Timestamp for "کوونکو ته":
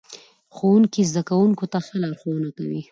1.29-1.77